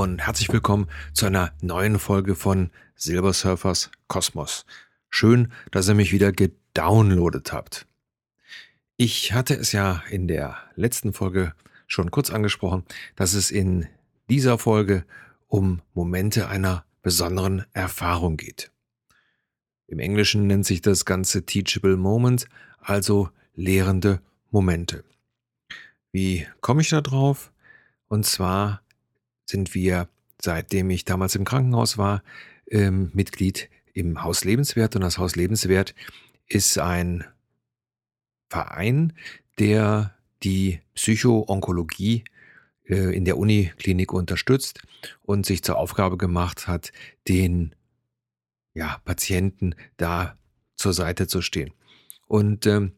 [0.00, 4.64] Und herzlich willkommen zu einer neuen Folge von Silver Surfers Kosmos.
[5.10, 7.86] Schön, dass ihr mich wieder gedownloadet habt.
[8.96, 11.52] Ich hatte es ja in der letzten Folge
[11.86, 13.88] schon kurz angesprochen, dass es in
[14.30, 15.04] dieser Folge
[15.48, 18.72] um Momente einer besonderen Erfahrung geht.
[19.86, 22.46] Im Englischen nennt sich das Ganze Teachable Moment,
[22.78, 25.04] also lehrende Momente.
[26.10, 27.52] Wie komme ich da drauf?
[28.08, 28.80] Und zwar
[29.50, 30.08] sind wir,
[30.40, 32.22] seitdem ich damals im Krankenhaus war,
[32.70, 34.96] ähm, Mitglied im Haus Lebenswert.
[34.96, 35.94] Und das Haus Lebenswert
[36.46, 37.24] ist ein
[38.48, 39.12] Verein,
[39.58, 42.24] der die Psychoonkologie
[42.84, 44.80] äh, in der Uniklinik unterstützt
[45.22, 46.92] und sich zur Aufgabe gemacht hat,
[47.28, 47.74] den
[48.74, 50.38] ja, Patienten da
[50.76, 51.72] zur Seite zu stehen.
[52.26, 52.92] Und ähm,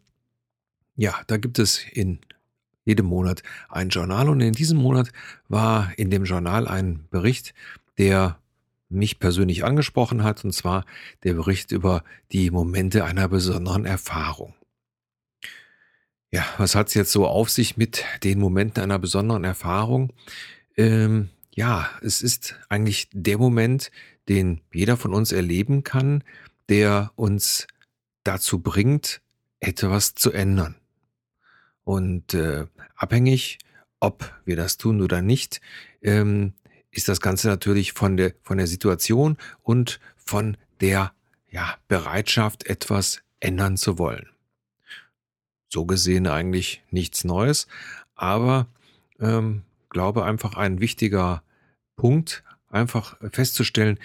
[0.94, 2.20] ja, da gibt es in
[2.84, 5.10] jedem Monat ein Journal und in diesem Monat
[5.48, 7.54] war in dem Journal ein Bericht,
[7.98, 8.38] der
[8.88, 10.84] mich persönlich angesprochen hat, und zwar
[11.24, 14.54] der Bericht über die Momente einer besonderen Erfahrung.
[16.30, 20.12] Ja, was hat es jetzt so auf sich mit den Momenten einer besonderen Erfahrung?
[20.76, 23.90] Ähm, ja, es ist eigentlich der Moment,
[24.28, 26.24] den jeder von uns erleben kann,
[26.68, 27.66] der uns
[28.24, 29.20] dazu bringt,
[29.60, 30.76] etwas zu ändern.
[31.84, 32.66] Und äh,
[32.96, 33.58] abhängig,
[34.00, 35.60] ob wir das tun oder nicht,
[36.00, 36.54] ähm,
[36.90, 41.12] ist das Ganze natürlich von der, von der Situation und von der
[41.50, 44.28] ja, Bereitschaft, etwas ändern zu wollen.
[45.68, 47.66] So gesehen eigentlich nichts Neues,
[48.14, 48.66] aber
[49.20, 51.42] ähm, glaube einfach ein wichtiger
[51.96, 53.98] Punkt, einfach festzustellen,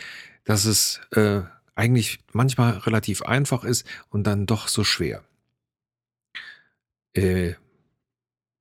[0.44, 1.42] dass es äh,
[1.76, 5.24] eigentlich manchmal relativ einfach ist und dann doch so schwer.
[7.14, 7.56] Äh,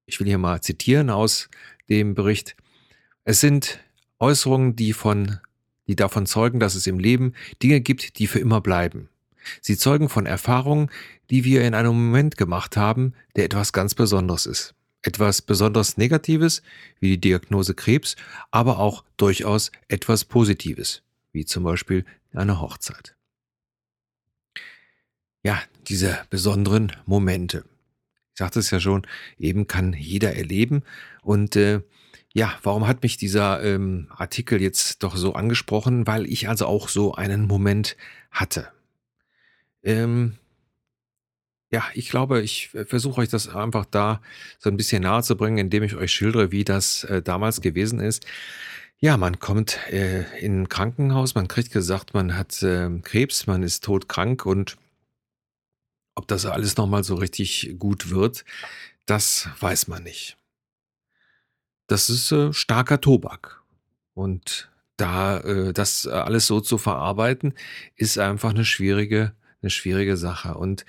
[0.06, 1.50] ich will hier mal zitieren aus
[1.88, 2.56] dem Bericht.
[3.24, 3.80] Es sind
[4.18, 5.38] Äußerungen, die von,
[5.86, 9.08] die davon zeugen, dass es im Leben Dinge gibt, die für immer bleiben.
[9.60, 10.90] Sie zeugen von Erfahrungen,
[11.30, 14.74] die wir in einem Moment gemacht haben, der etwas ganz Besonderes ist.
[15.02, 16.62] Etwas besonders Negatives,
[16.98, 18.16] wie die Diagnose Krebs,
[18.50, 21.02] aber auch durchaus etwas Positives,
[21.32, 23.14] wie zum Beispiel eine Hochzeit.
[25.44, 27.64] Ja, diese besonderen Momente.
[28.36, 29.06] Ich sagte es ja schon,
[29.38, 30.82] eben kann jeder erleben.
[31.22, 31.80] Und äh,
[32.34, 36.06] ja, warum hat mich dieser ähm, Artikel jetzt doch so angesprochen?
[36.06, 37.96] Weil ich also auch so einen Moment
[38.30, 38.68] hatte.
[39.82, 40.34] Ähm,
[41.70, 44.20] ja, ich glaube, ich versuche euch das einfach da
[44.58, 48.00] so ein bisschen nahe zu bringen, indem ich euch schildere, wie das äh, damals gewesen
[48.00, 48.26] ist.
[48.98, 53.62] Ja, man kommt äh, in ein Krankenhaus, man kriegt gesagt, man hat äh, Krebs, man
[53.62, 54.76] ist todkrank und
[56.16, 58.44] ob das alles nochmal so richtig gut wird,
[59.04, 60.36] das weiß man nicht.
[61.86, 63.62] Das ist äh, starker Tobak.
[64.14, 67.54] Und da äh, das alles so zu verarbeiten,
[67.94, 70.54] ist einfach eine schwierige, eine schwierige Sache.
[70.54, 70.84] Und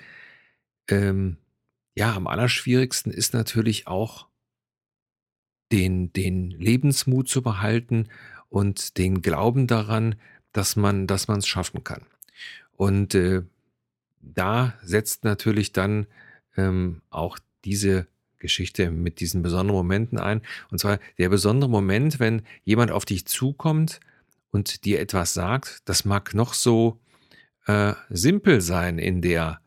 [0.88, 1.36] ähm,
[1.94, 4.28] ja, am allerschwierigsten ist natürlich auch
[5.70, 8.08] den, den Lebensmut zu behalten
[8.48, 10.16] und den Glauben daran,
[10.52, 12.06] dass man, dass man es schaffen kann.
[12.72, 13.42] Und äh,
[14.20, 16.06] da setzt natürlich dann
[16.56, 18.06] ähm, auch diese
[18.38, 20.42] Geschichte mit diesen besonderen Momenten ein.
[20.70, 24.00] Und zwar der besondere Moment, wenn jemand auf dich zukommt
[24.50, 27.00] und dir etwas sagt, das mag noch so
[27.66, 29.60] äh, simpel sein in der,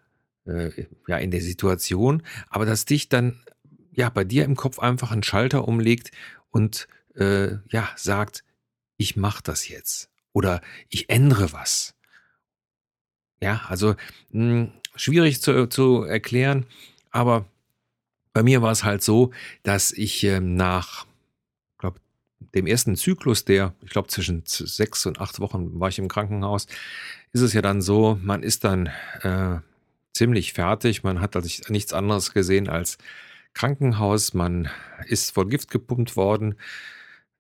[0.46, 0.72] äh,
[1.08, 3.44] ja, in der Situation, aber dass dich dann
[3.92, 6.12] ja bei dir im Kopf einfach einen Schalter umlegt
[6.50, 8.44] und äh, ja sagt,
[8.98, 11.94] ich mache das jetzt oder ich ändere was.
[13.42, 13.96] Ja, also
[14.32, 16.66] mh, hm, schwierig zu, zu erklären,
[17.12, 17.46] aber
[18.34, 19.32] bei mir war es halt so,
[19.64, 21.06] dass ich äh, nach
[21.78, 22.00] glaub,
[22.54, 26.68] dem ersten Zyklus, der, ich glaube, zwischen sechs und acht Wochen war ich im Krankenhaus,
[27.34, 28.88] ist es ja dann so, man ist dann
[29.22, 29.60] äh,
[30.14, 32.98] ziemlich fertig, man hat also nichts anderes gesehen als
[33.54, 34.70] Krankenhaus, man
[35.08, 36.56] ist voll Gift gepumpt worden,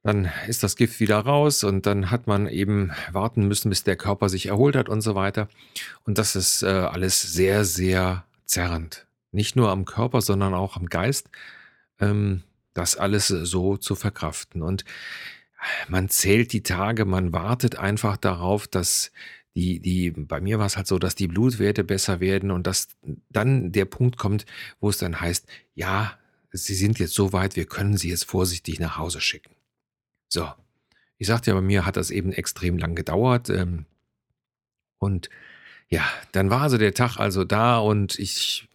[0.03, 3.95] dann ist das Gift wieder raus und dann hat man eben warten müssen, bis der
[3.95, 5.47] Körper sich erholt hat und so weiter.
[6.05, 9.05] Und das ist äh, alles sehr, sehr zerrend.
[9.31, 11.29] Nicht nur am Körper, sondern auch am Geist,
[11.99, 12.43] ähm,
[12.73, 14.61] das alles so zu verkraften.
[14.63, 14.85] Und
[15.87, 19.11] man zählt die Tage, man wartet einfach darauf, dass
[19.55, 22.87] die, die, bei mir war es halt so, dass die Blutwerte besser werden und dass
[23.29, 24.45] dann der Punkt kommt,
[24.79, 26.17] wo es dann heißt, ja,
[26.53, 29.51] Sie sind jetzt so weit, wir können Sie jetzt vorsichtig nach Hause schicken.
[30.33, 30.49] So,
[31.17, 33.49] ich sagte ja, bei mir hat das eben extrem lang gedauert.
[33.49, 33.85] Ähm,
[34.97, 35.29] und
[35.89, 38.69] ja, dann war also der Tag also da und ich,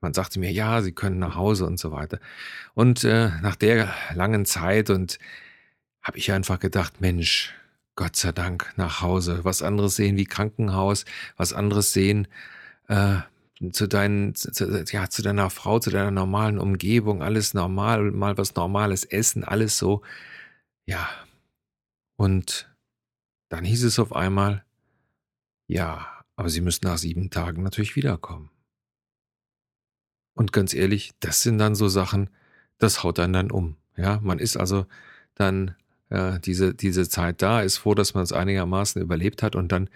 [0.00, 2.18] man sagte mir, ja, Sie können nach Hause und so weiter.
[2.74, 5.18] Und äh, nach der langen Zeit und
[6.02, 7.54] habe ich einfach gedacht: „Mensch,
[7.96, 9.40] Gott sei Dank nach Hause.
[9.44, 11.04] Was anderes sehen wie Krankenhaus,
[11.36, 12.28] was anderes sehen,
[12.88, 13.18] äh,
[13.72, 18.36] zu deinen z z ja, zu deiner Frau, zu deiner normalen Umgebung, alles normal, mal
[18.38, 20.02] was Normales essen, alles so.“
[20.86, 21.08] Ja.
[22.16, 22.74] Und
[23.50, 24.64] dann hieß es auf einmal:
[25.68, 28.48] „Ja, aber Sie müssen nach 7 Tagen natürlich wiederkommen.“
[30.34, 32.30] Und ganz ehrlich, das sind dann so Sachen,
[32.78, 34.18] das haut einen dann um, ja?
[34.22, 34.86] Man ist also
[35.36, 35.74] dann,
[36.10, 39.88] äh, diese diese Zeit da, ist froh, dass man's einigermaßen überlebt hat und dann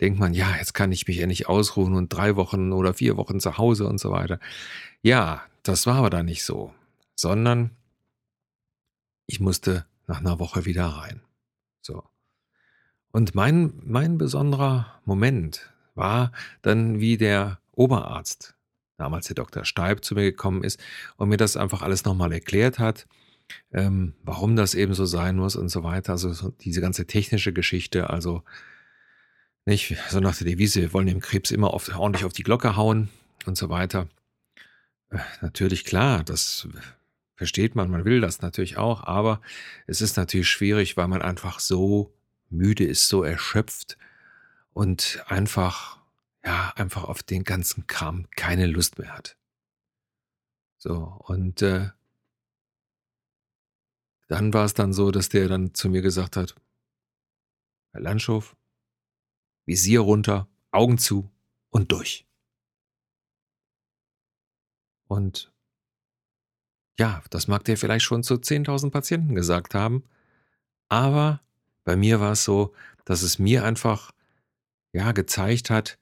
[0.00, 3.38] denkt man: „Ja, jetzt kann ich mich endlich ausruhen und 3 Wochen oder 4 Wochen
[3.40, 4.38] zu Hause“ und so weiter.
[5.02, 6.72] Ja, das war aber dann nicht so,
[7.16, 7.70] sondern
[9.28, 11.22] ich musste nach 'ner Woche wieder rein.
[11.82, 12.02] So.
[13.14, 16.32] Und mein mein besonderer Moment war
[16.62, 18.54] dann, wie der Oberarzt,
[18.96, 20.80] damals der Doktor Steib, zu mir gekommen ist
[21.16, 23.06] und mir das einfach alles noch mal erklärt hat,
[23.72, 26.12] ähm, warum das eben so sein muss und so weiter.
[26.14, 28.42] Also, so diese ganze technische Geschichte, also
[29.66, 32.76] nicht so nach der Devise: „Wir wollen dem Krebs immer auf ordentlich auf die Glocke
[32.76, 33.08] hauen“
[33.46, 34.08] und so weiter.
[35.10, 36.68] Äh, natürlich klar, das
[37.42, 39.40] versteht man, man will das natürlich auch, aber
[39.88, 42.14] es ist natürlich schwierig, weil man einfach so
[42.50, 43.98] müde ist, so erschöpft
[44.74, 45.98] und einfach
[46.44, 49.36] ja, einfach auf den ganzen Kram keine Lust mehr hat.
[50.82, 50.94] So,
[51.28, 51.90] und, äh
[54.30, 56.54] dann war's dann so, dass der dann zu mir gesagt hat:
[57.92, 58.54] „Herr Landschow
[59.68, 61.30] Visier runter, Augen zu
[61.70, 62.26] und durch.“
[65.10, 65.51] Und
[66.98, 70.04] ja, das mag der vielleicht schon zu 10.000 Patienten gesagt haben,
[70.88, 71.40] aber
[71.84, 72.74] bei mir war's so,
[73.06, 74.12] dass es mir einfach,
[74.92, 75.98] ja, gezeigt hat: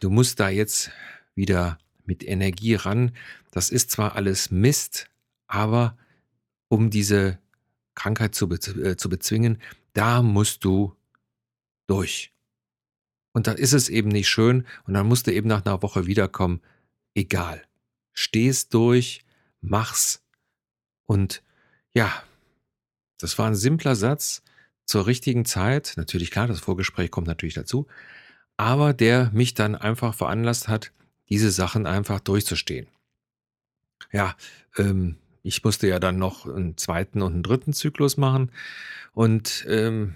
[0.00, 0.90] „Du musst da jetzt
[1.34, 3.12] wieder mit Energie ran.
[3.50, 5.08] Das ist zwar alles Mist,
[5.46, 5.96] aber
[6.68, 7.38] um diese
[7.94, 9.60] Krankheit zu bez äh, zu bezwingen,
[9.94, 10.94] da musst du
[11.88, 12.32] durch.
[13.34, 16.06] Und da ist es eben nicht schön und dann musst du eben nach 'ner Woche
[16.06, 16.60] wiederkommen.
[17.14, 17.62] Egal.
[18.14, 19.25] Steh's durch,
[19.62, 20.22] mach's.“
[21.06, 21.42] Und
[21.94, 22.12] ja,
[23.20, 24.42] das war 'n simpler Satz
[24.86, 25.94] zur richtigen Zeit.
[25.96, 27.86] Natürlich, klar, das Vorgespräch kommt natürlich dazu,
[28.58, 30.92] aber der mich dann einfach veranlasst hat,
[31.30, 32.88] diese Sachen einfach durchzustehen.
[34.12, 34.34] Ja,
[34.78, 37.22] ähm, ich musste ja dann noch 'n 2.
[37.22, 37.72] und 'n 3.
[37.72, 38.50] Zyklus machen
[39.14, 40.14] und, ähm,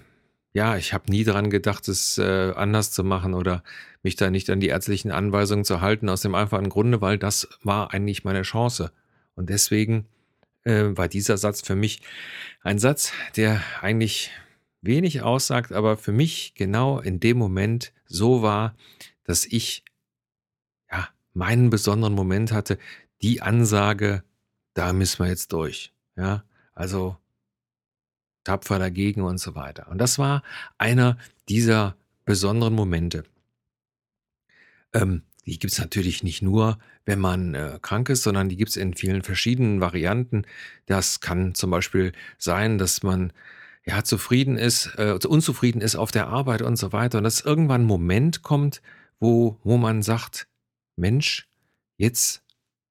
[0.53, 3.63] ja, ich habe nie daran gedacht, es, äh, anders zu machen oder
[4.03, 7.47] mich da nicht an die ärztlichen Anweisungen zu halten, aus dem einfachen Grunde, weil das
[7.63, 8.91] war eigentlich meine Chance.
[9.41, 10.05] Und deswegen,
[10.65, 12.01] äh, war dieser Satz für mich
[12.61, 14.29] ein Satz, der eigentlich
[14.81, 18.75] wenig aussagt, aber für mich genau in dem Moment so war,
[19.23, 19.83] dass ich
[20.91, 22.77] ja, meinen besonderen Moment hatte,
[23.23, 24.23] die Ansage:
[24.75, 26.43] „Da müssen wir jetzt durch“, ja?
[26.73, 27.17] Also
[28.43, 29.87] tapfer dagegen und so weiter.
[29.87, 30.43] Und das war
[30.77, 31.17] einer
[31.49, 31.95] dieser
[32.25, 33.23] besonderen Momente.
[34.93, 38.93] Ähm, die gibt's natürlich nicht nur, wenn man, äh, krank ist, sondern die gibt's in
[38.95, 40.43] vielen verschiedenen Varianten.
[40.85, 43.33] Das kann zum Beispiel sein, dass man,
[43.85, 47.81] ja, zufrieden ist äh, unzufrieden ist auf der Arbeit und so weiter und dass irgendwann
[47.83, 48.81] 'n Moment kommt,
[49.19, 50.47] wo wo man sagt:
[50.97, 51.47] „Mensch,
[51.97, 52.43] jetzt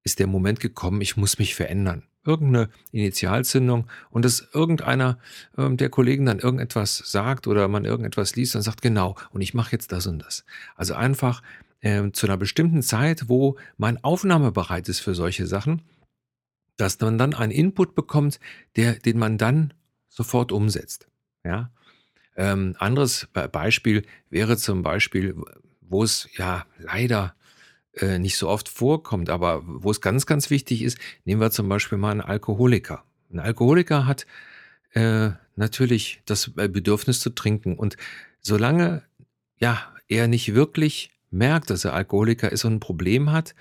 [0.03, 5.17] ist der Moment gekommen, ich muss mich verändern.“ Irgend 'ne Initialzündung und dass irgendeiner,
[5.57, 9.53] ähm, der Kollegen dann irgendetwas sagt oder man irgendetwas liest und sagt: „Genau, und ich
[9.53, 10.43] mache jetzt das und das.“
[10.75, 11.41] Also einfach,
[11.81, 15.81] ähm, zu 'ner bestimmten Zeit, wo man aufnahmebereit ist für solche Sachen,
[16.77, 18.39] dass man dann einen Input bekommt,
[18.77, 19.73] der den man dann
[20.09, 21.07] sofort umsetzt,
[21.45, 21.71] ja?
[22.37, 25.35] Ähm, anderes Be Beispiel wäre zum Beispiel,
[25.81, 27.35] wo es ja leider,
[27.95, 31.69] äh, nicht so oft vorkommt, aber wo es ganz, ganz wichtig ist, nehmen wir zum
[31.69, 33.03] Beispiel mal 'n Alkoholiker.
[33.31, 34.27] 'N Alkoholiker hat,
[34.93, 37.97] äh, natürlich das, äh, Bedürfnis zu trinken und
[38.41, 39.03] solange,
[39.59, 43.55] ja, er nicht wirklich merkt, dass er Alkoholiker ist und 'n Problem hat,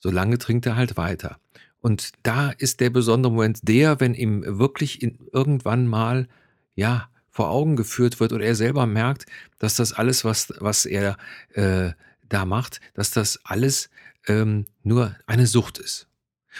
[0.00, 1.38] solange trinkt er halt weiter.
[1.80, 6.28] Und da ist der besondere Moment der, wenn ihm wirklich irgendwann mal,
[6.76, 9.26] ja, vor Augen geführt wird oder er selber merkt,
[9.58, 11.16] dass das alles, was was er,
[11.54, 11.92] äh,
[12.28, 13.90] da macht, dass das alles,
[14.28, 16.08] ähm, nur eine Sucht ist.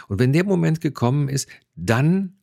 [0.09, 2.38] Und wenn der Moment gekommen ist, dann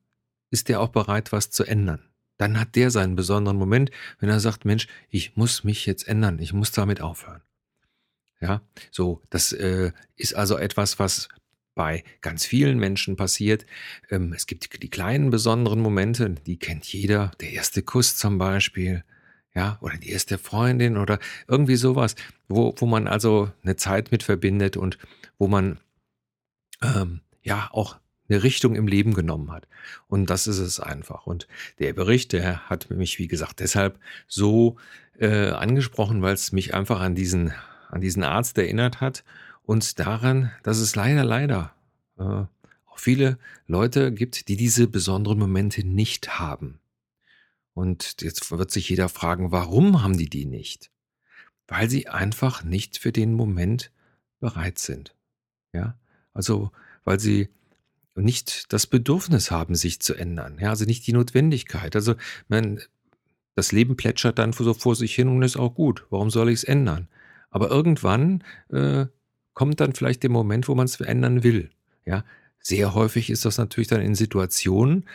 [0.51, 2.01] ist er auch bereit, was zu ändern.
[2.37, 6.39] Dann hat der seinen besonderen Moment, wenn er sagt: „Mensch, ich muss mich jetzt ändern.
[6.39, 7.41] Ich muss damit aufhören.“
[8.41, 8.61] Ja,
[8.91, 11.29] so, das, äh, ist also etwas, was
[11.73, 13.65] bei ganz vielen Menschen passiert.
[14.09, 17.31] Ähm, es gibt die kleinen besonderen Momente, die kennt jeder.
[17.41, 17.81] Der 1.
[17.81, 19.03] Kuss zum Beispiel,
[19.53, 20.37] ja, oder die 1.
[20.37, 22.15] Freundin oder irgendwie so was,
[22.49, 24.97] wo wo man also 'ne Zeit mit verbindet und
[25.37, 25.79] wo man,
[26.83, 27.97] ähm, ja, auch
[28.29, 29.67] eine Richtung im Leben genommen hat.
[30.07, 31.27] Und das ist es einfach.
[31.27, 31.47] Und
[31.79, 34.77] der Bericht, der hat mich, wie gesagt, deshalb so
[35.19, 37.53] äh, angesprochen, weil es mich einfach an diesen,
[37.89, 39.23] an diesen Arzt erinnert hat
[39.63, 41.73] und daran, dass es leider, leider
[42.17, 43.37] äh, auch viele
[43.67, 46.79] Leute gibt, die diese besonderen Momente nicht haben.
[47.73, 50.91] Und jetzt wird sich jeder fragen, warum haben die die nicht?
[51.67, 53.91] Weil sie einfach nicht für den Moment
[54.39, 55.13] bereit sind.
[55.73, 55.97] Ja,
[56.33, 56.71] also
[57.03, 57.49] weil sie
[58.15, 60.57] nicht das Bedürfnis haben, sich zu ändern.
[60.59, 61.95] Ja, also nicht die Notwendigkeit.
[61.95, 62.15] Also
[62.47, 62.81] man,
[63.55, 66.05] das Leben plätschert dann so vor sich hin und ist auch gut.
[66.09, 67.09] Warum soll ich es ändern?
[67.55, 69.05] Aber irgendwann äh,
[69.53, 71.69] kommt dann vielleicht der Moment, wo man es verändern will.
[72.03, 72.25] Ja,
[72.59, 75.05] sehr häufig ist das natürlich dann in Situationen,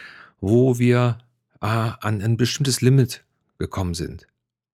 [0.40, 1.18] wo wir
[1.60, 3.24] äh, an ein bestimmtes Limit
[3.58, 4.26] gekommen sind.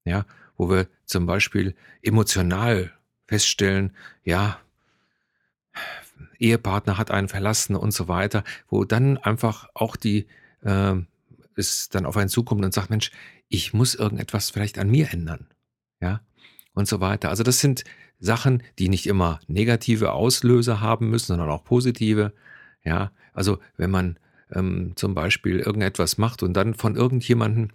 [0.03, 2.91] Ja, wo wir zum Beispiel emotional
[3.25, 4.60] feststellen, ja,
[6.38, 10.27] Ehepartner hat einen verlassen und so weiter, wo dann einfach auch die
[10.62, 10.93] äh,
[11.55, 13.10] es dann auf einen zukommt und sagt, Mensch,
[13.50, 15.48] ich muss irgendetwas vielleicht an mir ändern,
[16.00, 16.22] ja
[16.75, 17.29] und so weiter.
[17.29, 17.84] Also das sind
[18.20, 22.34] Sachen, die nicht immer negative Auslöser haben müssen, sondern auch positive.
[22.84, 24.20] Ja, also wenn man
[24.53, 27.70] ähm, zum Beispiel irgendetwas macht und dann von irgendjemandem,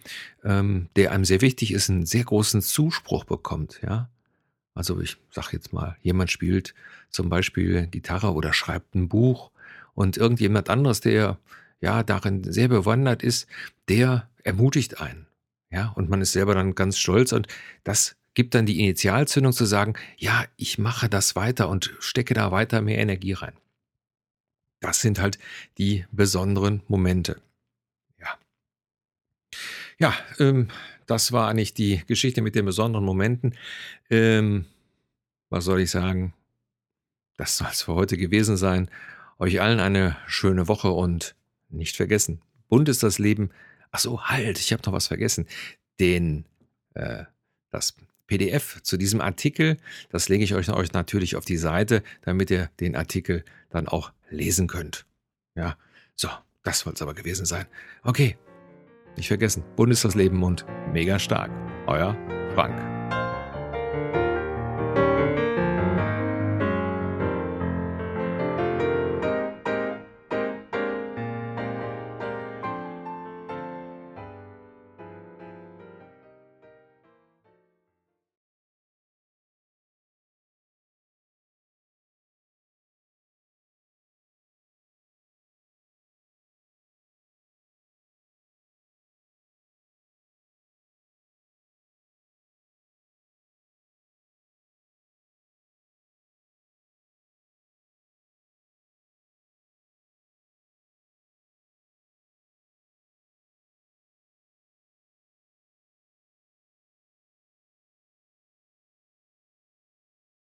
[0.45, 4.09] ähm, der einem sehr wichtig ist, einen sehr großen Zuspruch bekommt, ja,
[4.75, 6.75] also ich sag jetzt mal, jemand spielt
[7.11, 9.51] zum Beispiel Gitarre oder schreibt ein Buch
[9.95, 11.39] und irgendjemand anderes, der
[11.81, 13.49] ja darin sehr bewandert ist,
[13.89, 15.27] der ermutigt einen.
[15.71, 17.47] Ja, und man ist selber dann ganz stolz und
[17.85, 22.53] das gibt dann die Initialzündung zu sagen, ja, ich mache das weiter und stecke da
[22.53, 23.55] weiter mehr Energie rein.
[24.81, 25.39] Das sind halt
[25.79, 27.41] die besonderen Momente.
[28.19, 28.39] Ja.
[29.99, 30.69] Ja, ähm,
[31.07, 33.57] das war eigentlich die Geschichte mit den besonderen Momenten.
[34.09, 34.67] Ähm,
[35.51, 36.33] was soll ich sagen?
[37.37, 38.91] Das soll es für heute gewesen sein.
[39.39, 41.35] Euch allen eine schöne Woche und
[41.69, 43.51] nicht vergessen, bunt ist das Leben.
[43.91, 45.47] Ach so, halt, ich habe noch was vergessen.
[45.99, 46.45] Den,
[46.95, 47.25] äh,
[47.71, 47.95] das
[48.31, 49.77] PDF zu diesem Artikel,
[50.09, 54.69] das lege ich euch, natürlich auf die Seite, damit ihr den Artikel dann auch lesen
[54.69, 55.05] könnt.
[55.57, 55.77] Ja,
[56.15, 56.29] so,
[56.63, 57.67] das soll es aber gewesen sein.
[58.05, 58.39] Okay,
[59.17, 61.51] nicht vergessen, bunt ist das Leben und mega stark.
[61.89, 62.17] Euer
[62.55, 63.00] Frank.